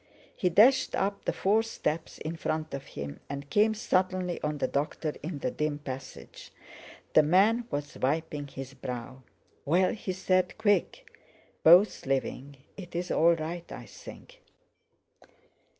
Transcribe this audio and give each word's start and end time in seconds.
He 0.35 0.49
dashed 0.49 0.95
up 0.95 1.25
the 1.25 1.31
four 1.31 1.61
steps 1.61 2.17
in 2.17 2.35
front 2.35 2.73
of 2.73 2.87
him, 2.87 3.19
and 3.29 3.51
came 3.51 3.75
suddenly 3.75 4.41
on 4.41 4.57
the 4.57 4.67
doctor 4.67 5.13
in 5.21 5.37
the 5.37 5.51
dim 5.51 5.77
passage. 5.77 6.51
The 7.13 7.21
man 7.21 7.67
was 7.69 7.99
wiping 7.99 8.47
his 8.47 8.73
brow. 8.73 9.21
"Well?" 9.63 9.93
he 9.93 10.13
said; 10.13 10.57
"quick!" 10.57 11.07
"Both 11.61 12.07
living; 12.07 12.57
it's 12.77 13.11
all 13.11 13.35
right, 13.35 13.71
I 13.71 13.85
think." 13.85 14.41